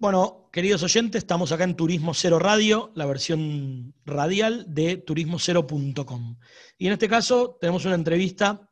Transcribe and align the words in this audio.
Bueno, 0.00 0.48
queridos 0.52 0.84
oyentes, 0.84 1.22
estamos 1.22 1.50
acá 1.50 1.64
en 1.64 1.74
Turismo 1.74 2.14
Cero 2.14 2.38
Radio, 2.38 2.92
la 2.94 3.04
versión 3.04 3.96
radial 4.06 4.64
de 4.68 4.96
turismocero.com. 4.96 6.38
Y 6.78 6.86
en 6.86 6.92
este 6.92 7.08
caso 7.08 7.58
tenemos 7.60 7.84
una 7.84 7.96
entrevista 7.96 8.70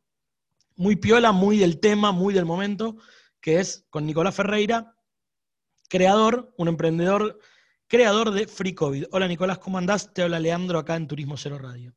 muy 0.76 0.94
piola, 0.94 1.32
muy 1.32 1.58
del 1.58 1.80
tema, 1.80 2.12
muy 2.12 2.32
del 2.32 2.44
momento, 2.44 2.98
que 3.40 3.58
es 3.58 3.88
con 3.90 4.06
Nicolás 4.06 4.36
Ferreira, 4.36 4.94
creador, 5.88 6.54
un 6.58 6.68
emprendedor, 6.68 7.40
creador 7.88 8.30
de 8.30 8.46
Free 8.46 8.76
COVID. 8.76 9.06
Hola 9.10 9.26
Nicolás, 9.26 9.58
¿cómo 9.58 9.78
andás? 9.78 10.14
Te 10.14 10.22
habla 10.22 10.38
Leandro 10.38 10.78
acá 10.78 10.94
en 10.94 11.08
Turismo 11.08 11.36
Cero 11.36 11.58
Radio. 11.58 11.92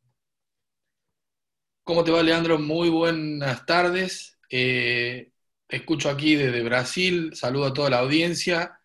¿Cómo 1.84 2.04
te 2.04 2.09
va 2.09 2.23
Leandro? 2.23 2.57
Muy 2.57 2.89
buenas 2.89 3.64
tardes. 3.68 4.39
Eh, 4.50 5.34
te 5.68 5.75
escucho 5.75 6.09
aquí 6.09 6.34
desde 6.34 6.64
Brasil, 6.64 7.30
saludo 7.36 7.68
a 7.68 7.73
toda 7.75 7.91
la 7.91 8.00
audiencia 8.00 8.79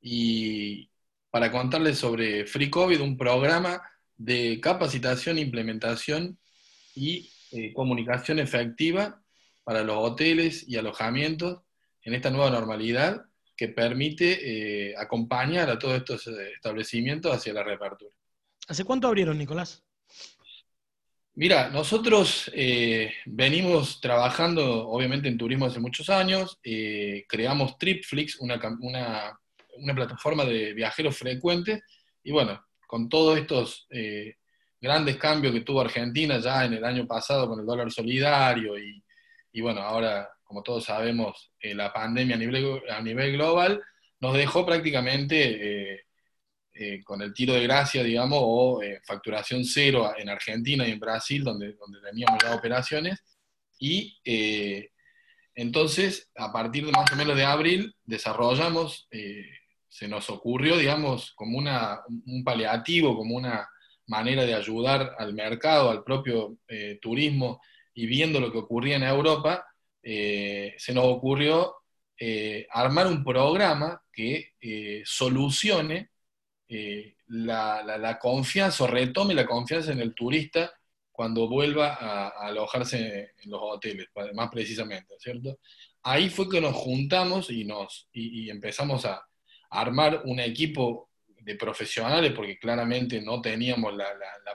y 0.00 0.90
para 1.30 1.50
contarles 1.50 1.98
sobre 1.98 2.46
Free 2.46 2.70
COVID, 2.70 3.00
un 3.00 3.16
programa 3.16 3.82
de 4.16 4.60
capacitación, 4.60 5.38
implementación 5.38 6.38
y 6.94 7.32
eh, 7.52 7.72
comunicación 7.72 8.38
efectiva 8.38 9.22
para 9.64 9.82
los 9.82 9.96
hoteles 9.96 10.68
y 10.68 10.76
alojamientos 10.76 11.62
en 12.02 12.14
esta 12.14 12.30
nueva 12.30 12.50
normalidad 12.50 13.24
que 13.56 13.68
permite 13.68 14.90
eh, 14.90 14.94
acompañar 14.96 15.70
a 15.70 15.78
todos 15.78 15.96
estos 15.98 16.26
eh, 16.26 16.52
establecimientos 16.54 17.34
hacia 17.34 17.52
la 17.52 17.62
reapertura. 17.62 18.14
¿Hace 18.68 18.84
cuánto 18.84 19.06
abrieron, 19.06 19.38
Nicolás? 19.38 19.82
Mira, 21.34 21.70
nosotros 21.70 22.50
venimos 23.24 24.00
trabajando 24.00 24.88
obviamente 24.88 25.28
en 25.28 25.38
turismo 25.38 25.66
hace 25.66 25.80
muchos 25.80 26.10
años, 26.10 26.58
creamos 26.60 27.78
Tripflix, 27.78 28.38
una, 28.40 28.60
una 28.80 29.40
una 29.78 29.94
plataforma 29.94 30.44
de 30.44 30.72
viajeros 30.72 31.16
frecuentes, 31.16 31.82
y 32.22 32.32
bueno, 32.32 32.62
con 32.86 33.08
todos 33.08 33.38
estos 33.38 33.86
eh, 33.90 34.36
grandes 34.80 35.16
cambios 35.16 35.52
que 35.52 35.60
tuvo 35.60 35.80
Argentina 35.80 36.38
ya 36.38 36.64
en 36.64 36.74
el 36.74 36.84
año 36.84 37.06
pasado 37.06 37.48
con 37.48 37.60
el 37.60 37.66
dólar 37.66 37.90
solidario, 37.90 38.74
y, 38.78 39.60
bueno, 39.60 39.80
ahora, 39.80 40.28
como 40.44 40.62
todos 40.62 40.84
sabemos, 40.84 41.52
eh, 41.60 41.74
la 41.74 41.92
pandemia 41.92 42.36
a 42.36 42.38
nivel, 42.38 42.82
a 42.90 43.00
nivel 43.00 43.32
global 43.32 43.82
nos 44.20 44.34
dejó 44.34 44.66
prácticamente 44.66 46.04
eh, 46.74 47.04
con 47.04 47.22
el 47.22 47.32
tiro 47.32 47.54
de 47.54 47.62
gracia, 47.62 48.02
digamos, 48.02 48.38
o 48.42 48.80
facturación 49.04 49.64
cero 49.64 50.12
en 50.16 50.28
Argentina 50.28 50.86
y 50.86 50.92
en 50.92 51.00
Brasil, 51.00 51.42
donde, 51.42 51.74
donde 51.74 52.00
teníamos 52.00 52.42
las 52.42 52.56
operaciones, 52.56 53.18
y 53.78 54.18
entonces, 55.54 56.30
a 56.36 56.52
partir 56.52 56.86
de 56.86 56.92
más 56.92 57.10
o 57.12 57.16
menos 57.16 57.36
de 57.36 57.44
abril, 57.44 57.94
desarrollamos 58.04 59.08
se 59.90 60.06
nos 60.06 60.30
ocurrió, 60.30 60.76
digamos, 60.76 61.32
como 61.32 61.58
una, 61.58 62.00
un 62.26 62.44
paliativo, 62.44 63.16
como 63.16 63.34
una 63.34 63.68
manera 64.06 64.46
de 64.46 64.54
ayudar 64.54 65.16
al 65.18 65.34
mercado, 65.34 65.90
al 65.90 66.04
propio 66.04 66.58
eh, 66.68 66.98
turismo, 67.02 67.60
y 67.92 68.06
viendo 68.06 68.40
lo 68.40 68.52
que 68.52 68.58
ocurría 68.58 68.96
en 68.96 69.02
Europa, 69.02 69.66
eh, 70.02 70.74
se 70.78 70.94
nos 70.94 71.04
ocurrió 71.06 71.74
eh, 72.16 72.66
armar 72.70 73.08
un 73.08 73.24
programa 73.24 74.00
que 74.12 74.52
solucione 75.04 76.10
la, 77.26 78.18
confianza 78.20 78.84
o 78.84 78.86
retome 78.86 79.34
la 79.34 79.46
confianza 79.46 79.92
en 79.92 80.00
el 80.00 80.14
turista 80.14 80.72
cuando 81.10 81.48
vuelva 81.48 81.94
a, 81.94 82.28
alojarse 82.46 83.32
en 83.42 83.50
los 83.50 83.60
hoteles, 83.60 84.06
más 84.34 84.50
precisamente, 84.50 85.14
¿cierto? 85.18 85.58
Ahí 86.02 86.30
fue 86.30 86.48
que 86.48 86.60
nos 86.60 86.74
juntamos 86.74 87.50
y, 87.50 87.64
nos, 87.64 88.08
y 88.12 88.48
empezamos 88.50 89.04
a, 89.04 89.22
armar 89.70 90.22
un 90.24 90.40
equipo 90.40 91.10
de 91.26 91.54
profesionales, 91.56 92.32
porque 92.32 92.58
claramente 92.58 93.20
no 93.22 93.40
teníamos 93.40 93.94
la, 93.94 94.06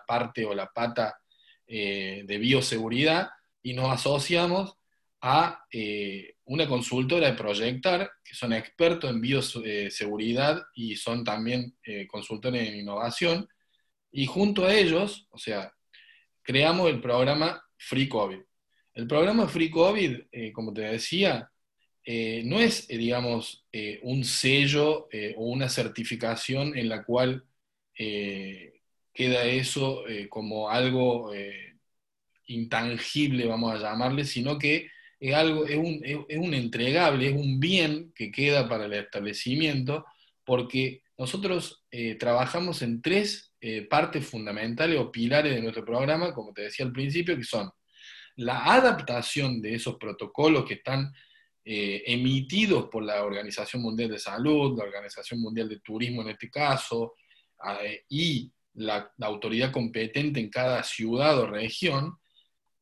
parte 0.08 0.46
o 0.46 0.54
la 0.54 0.68
pata 0.68 1.18
eh, 1.66 2.24
de 2.26 2.38
bioseguridad, 2.38 3.30
y 3.64 3.74
nos 3.74 3.92
asociamos 3.92 4.76
a 5.22 5.66
eh, 5.72 6.36
una 6.46 6.68
consultora 6.68 7.28
de 7.28 7.34
Proyectar, 7.34 8.12
que 8.24 8.36
son 8.36 8.54
expertos 8.54 9.10
en 9.10 9.22
bioseguridad 9.22 10.62
y 10.76 10.96
son 10.96 11.24
también 11.24 11.76
eh, 11.84 12.06
consultores 12.06 12.68
en 12.68 12.82
innovación, 12.82 13.48
y 14.12 14.28
junto 14.28 14.66
a 14.66 14.74
ellos, 14.74 15.28
o 15.32 15.38
sea, 15.38 15.74
creamos 16.44 16.90
el 16.90 17.02
programa 17.02 17.62
Free 17.78 18.08
COVID. 18.08 18.40
El 18.94 19.08
programa 19.08 19.48
Free 19.48 19.70
COVID, 19.70 20.20
como 20.54 20.72
te 20.72 20.82
decía, 20.82 21.50
eh, 22.06 22.44
no 22.46 22.60
es, 22.60 22.88
eh, 22.90 22.98
digamos, 22.98 23.66
eh, 23.72 24.00
un 24.04 24.24
sello 24.24 25.10
o 25.38 25.46
una 25.46 25.70
certificación 25.70 26.78
en 26.78 26.88
la 26.90 27.04
cual 27.04 27.44
queda 29.14 29.46
eso 29.46 30.04
como 30.30 30.70
algo 30.70 31.32
intangible, 32.48 33.48
vamos 33.48 33.74
a 33.74 33.78
llamarle, 33.78 34.26
sino 34.26 34.60
que 34.60 34.90
es, 35.20 35.34
algo, 35.34 35.66
es 35.66 35.78
un, 35.78 36.02
es, 36.04 36.38
un, 36.38 36.54
entregable, 36.54 37.30
es 37.30 37.36
un 37.36 37.60
bien 37.60 38.12
que 38.14 38.32
queda 38.32 38.68
para 38.68 38.86
el 38.86 38.94
establecimiento, 38.94 40.06
porque 40.44 41.02
nosotros 41.18 41.86
trabajamos 42.20 42.82
en 42.82 43.02
tres 43.02 43.54
partes 43.90 44.26
fundamentales 44.28 45.00
o 45.00 45.12
pilares 45.12 45.56
de 45.56 45.62
nuestro 45.62 45.86
programa, 45.86 46.34
como 46.34 46.54
te 46.54 46.64
decía 46.64 46.86
al 46.86 46.92
principio, 46.92 47.38
que 47.38 47.46
son 47.46 47.72
la 48.36 48.66
adaptación 48.66 49.62
de 49.62 49.76
esos 49.76 49.96
protocolos 49.96 50.66
que 50.66 50.76
están 50.76 51.14
eh, 51.68 52.04
emitidos 52.06 52.90
por 52.92 53.04
la 53.04 53.24
Organización 53.24 53.82
Mundial 53.82 54.12
de 54.12 54.20
Salud, 54.20 54.78
la 54.78 54.84
Organización 54.84 55.42
Mundial 55.42 55.68
de 55.68 55.80
Turismo 55.80 56.22
en 56.22 56.30
este 56.30 56.48
caso, 56.48 57.16
eh, 57.84 58.04
y 58.08 58.52
la, 58.76 59.12
autoridad 59.22 59.72
competente 59.72 60.40
en 60.40 60.52
cada 60.52 60.84
ciudad 60.84 61.40
o 61.40 61.48
región, 61.48 62.18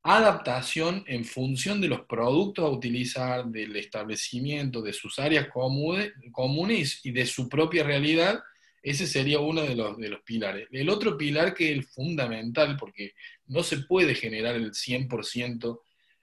adaptación 0.01 1.05
en 1.07 1.23
función 1.23 1.79
de 1.79 1.87
los 1.87 2.01
productos 2.01 2.65
a 2.65 2.69
utilizar, 2.69 3.45
del 3.45 3.73
establecimiento, 3.77 4.81
de 4.81 4.91
sus 4.91 5.17
áreas 5.17 5.47
comunes, 5.47 6.99
y 7.05 7.11
de 7.11 7.25
su 7.25 7.47
propia 7.47 7.85
realidad, 7.85 8.41
ese 8.81 9.07
sería 9.07 9.39
uno 9.39 9.61
de 9.61 9.75
los, 9.75 9.97
de 9.97 10.09
los 10.09 10.21
pilares. 10.23 10.67
El 10.73 10.89
otro 10.89 11.17
pilar 11.17 11.53
que 11.53 11.77
es 11.77 11.89
fundamental, 11.93 12.75
porque 12.77 13.13
no 13.45 13.63
se 13.63 13.77
puede 13.77 14.13
generar 14.13 14.55
el 14.55 14.71
100% 14.71 15.79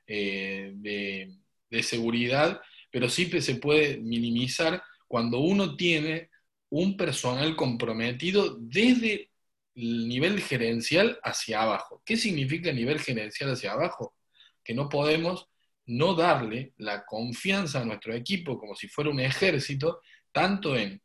eh, 0.07 0.73
de, 0.75 1.40
de 1.71 1.83
seguridad, 1.83 2.61
pero 2.91 3.09
sí 3.09 3.27
se 3.41 3.55
puede 3.57 3.99
minimizar 3.99 4.83
cuando 5.07 5.39
uno 5.39 5.77
tiene 5.77 6.31
un 6.71 6.97
personal 6.97 7.57
comprometido 7.57 8.57
desde 8.61 9.31
el 9.75 10.09
nivel 10.09 10.41
gerencial 10.41 11.19
hacia 11.23 11.63
abajo. 11.63 12.03
¿Qué 12.05 12.17
significa 12.17 12.73
nivel 12.73 13.01
gerencial 13.01 13.53
hacia 13.53 13.73
abajo? 13.73 14.15
Que 14.63 14.75
no 14.75 14.89
podemos 14.89 15.49
no 15.87 16.15
darle 16.15 16.73
la 16.77 17.05
confianza 17.05 17.81
a 17.81 17.85
nuestro 17.85 18.15
equipo 18.15 18.59
como 18.59 18.75
si 18.77 18.89
fuera 18.89 19.11
un 19.11 19.21
ejército, 19.21 20.01
tanto 20.33 20.77
en 20.77 21.03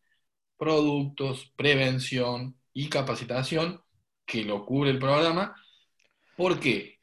productos, 0.57 1.51
prevención 1.55 2.59
y 2.73 2.89
capacitación, 2.89 3.81
que 4.25 4.43
lo 4.43 4.65
cubre 4.65 4.91
el 4.91 4.99
programa. 4.99 5.55
¿Por 6.35 6.59
qué? 6.59 6.94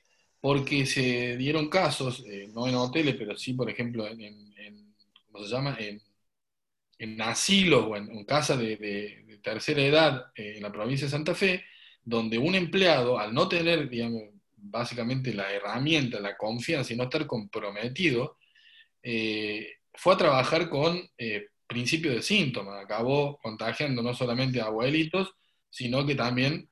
Porque 0.42 0.86
se 0.86 1.36
dieron 1.36 1.68
casos, 1.68 2.24
eh, 2.26 2.48
no 2.52 2.66
en 2.66 2.74
hoteles, 2.74 3.14
pero 3.14 3.36
sí, 3.36 3.54
por 3.54 3.70
ejemplo, 3.70 4.08
en, 4.08 4.52
¿cómo 5.30 5.44
se 5.44 5.50
llama? 5.50 5.76
En, 5.78 6.02
en 6.98 7.22
asilos 7.22 7.84
o 7.88 7.96
en, 7.96 8.24
casas 8.24 8.58
de, 8.58 9.40
tercera 9.40 9.82
edad 9.82 10.26
eh, 10.34 10.54
en 10.56 10.62
la 10.64 10.72
provincia 10.72 11.06
de 11.06 11.12
Santa 11.12 11.36
Fe, 11.36 11.64
donde 12.02 12.38
un 12.38 12.56
empleado, 12.56 13.20
al 13.20 13.32
no 13.32 13.48
tener, 13.48 13.88
básicamente 14.56 15.32
la 15.32 15.52
herramienta, 15.52 16.18
la 16.18 16.36
confianza 16.36 16.92
y 16.92 16.96
no 16.96 17.04
estar 17.04 17.24
comprometido, 17.28 18.38
eh, 19.02 19.74
fue 19.94 20.14
a 20.14 20.18
trabajar 20.18 20.68
con 20.68 21.08
principio 21.68 22.12
de 22.12 22.22
síntomas, 22.22 22.82
acabó 22.84 23.38
contagiando 23.38 24.02
no 24.02 24.12
solamente 24.12 24.60
a 24.60 24.66
abuelitos, 24.66 25.34
sino 25.70 26.04
que 26.04 26.16
también 26.16 26.68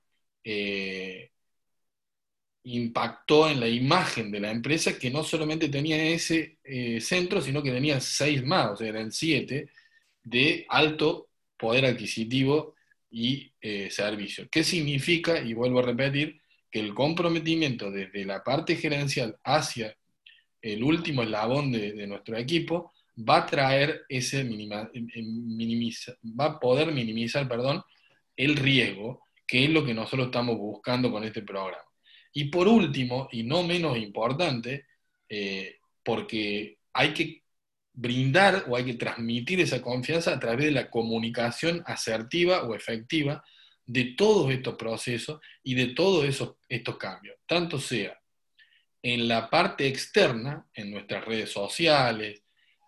impactó 2.74 3.48
en 3.48 3.60
la 3.60 3.68
imagen 3.68 4.30
de 4.30 4.40
la 4.40 4.50
empresa 4.50 4.98
que 4.98 5.10
no 5.10 5.22
solamente 5.24 5.68
tenía 5.68 6.02
ese 6.02 6.58
eh, 6.64 7.00
centro, 7.00 7.40
sino 7.40 7.62
que 7.62 7.72
tenía 7.72 8.00
seis 8.00 8.44
más, 8.44 8.70
o 8.72 8.76
sea, 8.76 8.88
eran 8.88 9.12
siete, 9.12 9.70
de 10.22 10.66
alto 10.68 11.28
poder 11.56 11.86
adquisitivo 11.86 12.74
y 13.10 13.52
eh, 13.60 13.90
servicio. 13.90 14.48
¿Qué 14.50 14.64
significa? 14.64 15.40
Y 15.40 15.54
vuelvo 15.54 15.80
a 15.80 15.86
repetir, 15.86 16.40
que 16.70 16.80
el 16.80 16.94
comprometimiento 16.94 17.90
desde 17.90 18.24
la 18.24 18.44
parte 18.44 18.76
gerencial 18.76 19.36
hacia 19.42 19.96
el 20.62 20.84
último 20.84 21.22
eslabón 21.22 21.72
de, 21.72 22.06
nuestro 22.06 22.36
equipo 22.36 22.92
va 23.18 23.38
a 23.38 23.46
traer 23.46 24.02
ese 24.08 24.44
va 26.38 26.44
a 26.44 26.60
poder 26.60 26.92
minimizar, 26.92 27.48
perdón, 27.48 27.82
el 28.36 28.56
riesgo, 28.56 29.24
que 29.46 29.64
es 29.64 29.70
lo 29.70 29.84
que 29.84 29.94
nosotros 29.94 30.26
estamos 30.26 30.56
buscando 30.56 31.10
con 31.10 31.24
este 31.24 31.42
programa. 31.42 31.89
Y 32.32 32.44
por 32.44 32.68
último, 32.68 33.28
y 33.32 33.42
no 33.42 33.62
menos 33.62 33.96
importante, 33.98 34.86
eh, 35.28 35.78
porque 36.02 36.78
hay 36.92 37.14
que 37.14 37.42
brindar 37.92 38.64
o 38.68 38.76
hay 38.76 38.84
que 38.84 38.94
transmitir 38.94 39.60
esa 39.60 39.82
confianza 39.82 40.32
a 40.32 40.40
través 40.40 40.66
de 40.66 40.72
la 40.72 40.90
comunicación 40.90 41.82
asertiva 41.86 42.62
o 42.62 42.74
efectiva 42.74 43.44
de 43.84 44.14
todos 44.16 44.50
estos 44.52 44.76
procesos 44.76 45.40
y 45.62 45.74
de 45.74 45.88
todos 45.88 46.24
esos, 46.24 46.54
estos 46.68 46.96
cambios, 46.96 47.36
tanto 47.46 47.78
sea 47.78 48.16
en 49.02 49.28
la 49.28 49.48
parte 49.48 49.86
externa, 49.86 50.66
en 50.74 50.90
nuestras 50.90 51.24
redes 51.24 51.50
sociales, 51.50 52.42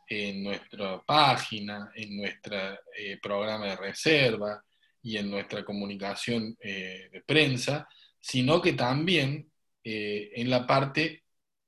en 0.06 0.43
nuestra 0.43 1.03
página, 1.03 1.91
en 1.94 2.17
nuestro 2.19 2.56
eh, 2.97 3.19
programa 3.21 3.67
de 3.69 3.77
reserva 3.77 4.62
y 5.03 5.17
en 5.17 5.31
nuestra 5.31 5.65
comunicación 5.65 6.56
eh, 6.61 7.09
de 7.11 7.23
prensa, 7.23 7.89
sino 8.22 8.62
que 8.62 8.72
también 8.72 9.50
eh, 9.82 10.30
en 10.36 10.48
la 10.48 10.64
parte 10.64 11.24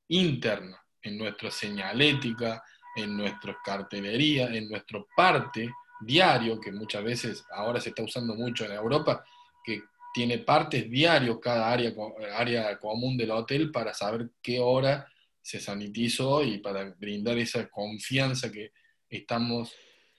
interna, 0.08 0.80
en 1.02 1.18
nuestra 1.18 1.50
señalética, 1.50 2.62
en 2.94 3.16
nuestra 3.16 3.58
cartelería, 3.62 4.46
en 4.54 4.68
nuestro 4.68 5.08
parte 5.16 5.68
diario, 6.00 6.60
que 6.60 6.70
muchas 6.70 7.02
veces 7.02 7.44
ahora 7.50 7.80
se 7.80 7.88
está 7.88 8.02
usando 8.02 8.36
mucho 8.36 8.64
en 8.64 8.72
Europa, 8.72 9.24
que 9.64 9.82
tiene 10.14 10.38
partes 10.38 10.88
diarios 10.88 11.40
cada 11.40 11.72
área, 11.72 11.92
área 12.36 12.78
común 12.78 13.16
del 13.16 13.32
hotel 13.32 13.72
para 13.72 13.92
saber 13.92 14.30
qué 14.40 14.60
hora 14.60 15.08
se 15.42 15.58
sanitizó 15.60 16.44
y 16.44 16.58
para 16.58 16.94
brindar 16.96 17.36
esa 17.36 17.68
confianza 17.68 18.50
que 18.52 18.70
estamos 19.08 19.72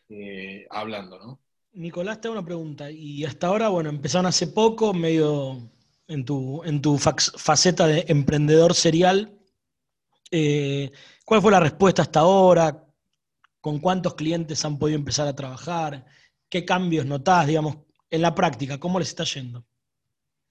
eh, 0.10 0.68
hablando. 0.70 1.40
Nicolás, 1.72 2.20
te 2.20 2.28
hago 2.28 2.38
una 2.38 2.46
pregunta. 2.46 2.92
Y 2.92 3.24
hasta 3.24 3.48
ahora, 3.48 3.70
bueno, 3.70 3.90
empezaron 3.90 4.26
hace 4.26 4.48
poco, 4.48 4.94
medio 4.94 5.72
en 6.08 6.26
tu, 6.26 6.64
en 6.64 6.82
tu 6.82 6.98
faceta 6.98 7.88
de 7.88 8.06
emprendedor 8.08 8.74
serial. 8.74 9.38
Eh, 10.32 10.92
¿Cuál 11.24 11.42
fue 11.42 11.52
la 11.52 11.60
respuesta 11.60 12.02
hasta 12.02 12.22
ahora? 12.22 12.84
¿Con 13.62 13.80
cuántos 13.80 14.16
clientes 14.16 14.64
han 14.66 14.78
podido 14.78 14.98
empezar 14.98 15.28
a 15.28 15.36
trabajar? 15.36 16.06
¿Qué 16.50 16.66
cambios 16.66 17.06
notás, 17.06 17.48
digamos, 17.48 17.78
en 18.10 18.22
la 18.22 18.36
práctica? 18.36 18.80
¿Cómo 18.80 19.00
les 19.00 19.10
está 19.10 19.24
yendo? 19.24 19.66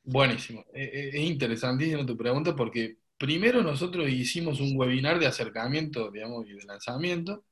Buenísimo. 0.03 0.65
Eh, 0.75 0.91
eh, 0.93 1.11
es 1.15 1.21
interesantísima 1.21 2.05
tu 2.05 2.17
pregunta 2.17 2.55
porque 2.55 2.99
primero 3.17 3.63
nosotros 3.63 4.09
hicimos 4.09 4.61
un 4.61 4.77
webinar 4.77 5.19
de 5.19 5.27
acercamiento, 5.27 6.11
digamos, 6.11 6.47
y 6.49 6.55
de 6.55 6.65
lanzamiento. 6.65 7.45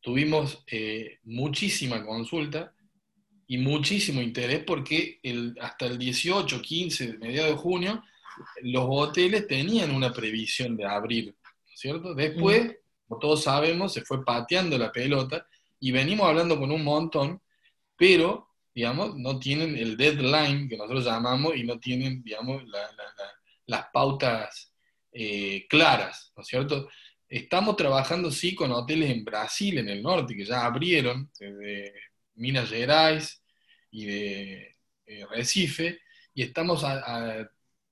Tuvimos 0.00 0.64
muchísima 1.24 2.06
consulta 2.06 2.72
y 3.48 3.58
muchísimo 3.58 4.20
interés 4.20 4.62
porque 4.64 5.18
el, 5.22 5.56
hasta 5.60 5.86
el 5.86 5.98
18, 5.98 6.60
15, 6.60 7.18
mediados 7.18 7.50
de 7.50 7.56
junio, 7.56 8.04
los 8.62 8.84
hoteles 8.88 9.46
tenían 9.46 9.90
una 9.90 10.12
previsión 10.12 10.76
de 10.76 10.84
abrir, 10.84 11.34
¿cierto? 11.74 12.14
Después, 12.14 12.66
mm. 12.66 12.72
como 13.08 13.20
todos 13.20 13.42
sabemos, 13.42 13.94
se 13.94 14.02
fue 14.02 14.24
pateando 14.24 14.76
la 14.76 14.92
pelota 14.92 15.46
y 15.80 15.90
venimos 15.90 16.28
hablando 16.28 16.58
con 16.58 16.70
un 16.70 16.84
montón, 16.84 17.40
pero 17.96 18.48
digamos, 18.74 19.16
no 19.16 19.40
tienen 19.40 19.76
el 19.76 19.96
deadline 19.96 20.68
que 20.68 20.76
nosotros 20.76 21.04
llamamos 21.04 21.56
y 21.56 21.64
no 21.64 21.80
tienen, 21.80 22.22
digamos, 22.22 22.62
las 23.66 23.86
pautas 23.92 24.72
eh, 25.10 25.66
claras, 25.68 26.32
¿no 26.36 26.42
es 26.42 26.48
cierto? 26.48 26.88
Estamos 27.28 27.76
trabajando, 27.76 28.30
sí, 28.30 28.54
con 28.54 28.70
hoteles 28.70 29.10
en 29.10 29.24
Brasil, 29.24 29.78
en 29.78 29.88
el 29.88 30.00
norte, 30.00 30.36
que 30.36 30.44
ya 30.44 30.64
abrieron, 30.64 31.28
de 31.40 31.92
Minas 32.38 32.70
Gerais 32.70 33.42
y 33.90 34.06
de 34.06 34.76
eh, 35.06 35.26
Recife, 35.30 36.00
y 36.34 36.42
estamos 36.42 36.84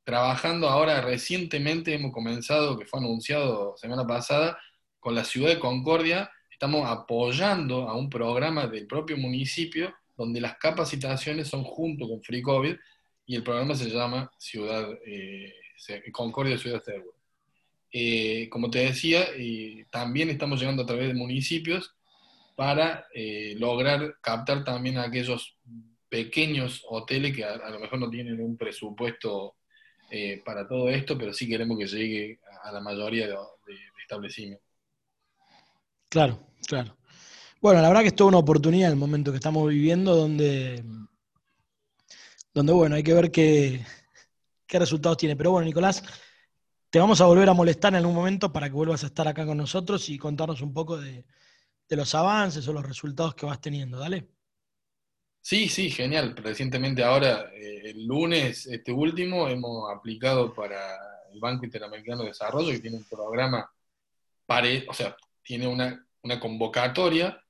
trabajando 0.05 0.69
ahora 0.69 1.01
recientemente, 1.01 1.95
hemos 1.95 2.13
comenzado, 2.13 2.79
que 2.79 2.87
fue 2.87 3.01
anunciado 3.01 3.77
semana 3.77 4.07
pasada, 4.07 4.59
con 5.01 5.15
la 5.15 5.25
ciudad 5.25 5.49
de 5.49 5.59
Concordia, 5.59 6.31
estamos 6.51 6.89
apoyando 6.89 7.89
a 7.89 7.97
un 7.97 8.09
programa 8.09 8.67
del 8.67 8.87
propio 8.87 9.17
municipio 9.17 9.93
donde 10.17 10.41
las 10.41 10.57
capacitaciones 10.59 11.49
son 11.49 11.65
junto 11.65 12.09
con 12.09 12.23
Free 12.23 12.43
COVID 12.43 12.77
y 13.27 13.35
el 13.35 13.43
programa 13.43 13.75
se 13.75 13.91
llama 13.91 14.31
Ciudad 14.39 14.89
eh, 15.05 15.53
Concordia 16.13 16.57
Ciudad 16.57 16.83
Segura. 16.83 17.17
Eh, 17.93 18.49
como 18.51 18.71
te 18.71 18.81
decía, 18.81 19.27
también 19.91 20.31
estamos 20.31 20.61
llegando 20.61 20.83
a 20.83 20.87
través 20.87 21.09
de 21.09 21.15
municipios 21.15 21.96
para 22.57 23.07
eh, 23.15 23.55
lograr 23.59 24.17
captar 24.21 24.65
también 24.65 24.99
a 24.99 25.05
aquellos 25.05 25.57
pequeños 26.09 26.83
hoteles 26.89 27.37
que 27.37 27.45
a, 27.45 27.71
lo 27.71 27.79
mejor 27.79 28.01
no 28.01 28.11
tienen 28.11 28.41
un 28.41 28.57
presupuesto 28.57 29.55
para 30.45 30.67
todo 30.69 30.89
esto, 30.89 31.19
pero 31.19 31.33
sí 31.33 31.49
queremos 31.49 31.77
que 31.77 31.87
llegue 31.87 32.41
a, 32.63 32.71
la 32.71 32.81
mayoría 32.81 33.27
de, 33.27 33.33
de 33.33 33.77
establecimientos. 34.01 34.65
Claro, 36.09 36.39
claro. 36.67 36.97
Bueno, 37.61 37.81
la 37.81 37.89
verdad 37.89 38.03
que 38.03 38.09
es 38.09 38.15
toda 38.15 38.29
una 38.29 38.39
oportunidad 38.39 38.91
el 38.91 38.97
momento 38.97 39.33
que 39.33 39.39
estamos 39.39 39.69
viviendo, 39.69 40.15
donde, 40.15 40.85
donde 42.55 42.73
bueno, 42.73 42.97
hay 42.97 43.03
que 43.03 43.15
ver 43.15 43.31
qué, 43.31 43.85
resultados 44.69 45.19
tiene. 45.19 45.37
Pero 45.37 45.53
bueno, 45.53 45.67
Nicolás, 45.67 46.03
te 46.91 46.99
vamos 46.99 47.21
a 47.21 47.27
volver 47.27 47.49
a 47.49 47.55
molestar 47.55 47.93
en 47.93 47.97
algún 47.97 48.15
momento 48.15 48.53
para 48.53 48.69
que 48.69 48.75
vuelvas 48.75 49.05
a 49.05 49.09
estar 49.09 49.27
acá 49.27 49.47
con 49.47 49.57
nosotros 49.57 50.09
y 50.11 50.19
contarnos 50.19 50.61
un 50.61 50.73
poco 50.73 50.97
de, 50.97 51.25
los 51.95 52.15
avances 52.17 52.67
o 52.67 52.73
los 52.73 52.85
resultados 52.85 53.37
que 53.37 53.47
vas 53.47 53.61
teniendo. 53.61 53.99
Dale. 53.99 54.27
Sí, 55.41 55.69
sí, 55.69 55.91
genial. 55.91 56.35
Recientemente 56.35 57.05
ahora, 57.05 57.53
eh, 57.55 57.91
el 57.91 58.05
lunes, 58.05 58.67
este 58.67 58.91
último, 58.91 59.47
hemos 59.47 59.89
aplicado 59.95 60.53
para 60.53 60.97
el 61.33 61.39
Banco 61.39 61.65
Interamericano 61.65 62.23
de 62.23 62.31
Desarrollo, 62.31 62.73
que 62.73 62.81
tiene 62.81 62.97
un 62.97 63.05
programa, 63.05 63.71
pare, 64.45 64.85
o 64.89 64.93
sea, 64.93 65.17
tiene 65.45 65.69
una, 65.69 66.05
una 66.23 66.41
convocatoria 66.41 67.41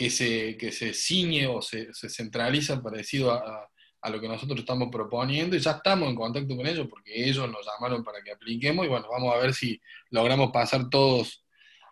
que 0.00 0.08
se, 0.08 0.56
que 0.56 0.72
se 0.72 0.94
ciñe 0.94 1.46
o 1.46 1.60
se, 1.60 1.92
centraliza 1.92 2.82
parecido 2.82 3.32
a, 3.32 3.68
lo 4.10 4.18
que 4.18 4.28
nosotros 4.28 4.60
estamos 4.60 4.88
proponiendo 4.90 5.54
y 5.54 5.58
ya 5.58 5.72
estamos 5.72 6.08
en 6.08 6.16
contacto 6.16 6.56
con 6.56 6.66
ellos 6.66 6.86
porque 6.88 7.28
ellos 7.28 7.50
nos 7.50 7.66
llamaron 7.66 8.02
para 8.02 8.22
que 8.22 8.32
apliquemos 8.32 8.86
y 8.86 8.88
bueno, 8.88 9.06
vamos 9.10 9.34
a 9.34 9.38
ver 9.38 9.52
si 9.52 9.78
logramos 10.08 10.50
pasar 10.52 10.88
todos 10.88 11.44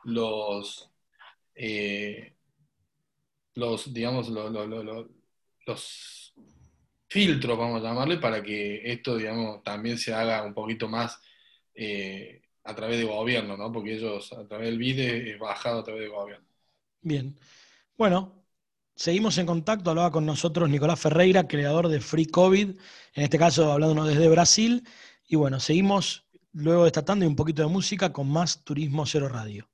los, 0.04 0.90
eh, 1.58 2.34
los 3.54 3.92
digamos, 3.92 4.28
los, 4.28 5.08
filtros, 7.08 7.58
vamos 7.58 7.82
a 7.82 7.88
llamarle, 7.88 8.18
para 8.18 8.42
que 8.42 8.92
esto, 8.92 9.16
digamos, 9.16 9.62
también 9.64 9.98
se 9.98 10.14
haga 10.14 10.44
un 10.44 10.54
poquito 10.54 10.88
más 10.88 11.20
eh, 11.74 12.42
a 12.64 12.74
través 12.74 12.98
de 12.98 13.04
gobierno, 13.04 13.56
¿no? 13.56 13.72
Porque 13.72 13.94
ellos 13.94 14.32
a 14.32 14.46
través 14.46 14.68
del 14.68 14.78
BIDE 14.78 15.32
es 15.32 15.38
bajado 15.38 15.80
a 15.80 15.84
través 15.84 16.02
del 16.02 16.10
gobierno. 16.10 16.46
Bien. 17.00 17.38
Bueno, 17.96 18.44
seguimos 18.94 19.38
en 19.38 19.46
contacto. 19.46 19.90
Hablaba 19.90 20.12
con 20.12 20.26
nosotros 20.26 20.68
Nicolás 20.68 21.00
Ferreira, 21.00 21.48
creador 21.48 21.88
de 21.88 22.00
Free 22.00 22.26
COVID, 22.26 22.70
en 23.14 23.24
este 23.24 23.38
caso 23.38 23.72
hablándonos 23.72 24.08
desde 24.08 24.28
Brasil. 24.28 24.86
Y 25.26 25.36
bueno, 25.36 25.60
seguimos 25.60 26.26
luego 26.52 26.82
de 26.82 26.88
esta 26.88 27.04
tanda 27.04 27.24
y 27.24 27.28
un 27.28 27.36
poquito 27.36 27.62
de 27.62 27.68
música 27.68 28.12
con 28.12 28.30
más 28.30 28.64
Turismo 28.64 29.06
Cero 29.06 29.28
Radio. 29.28 29.66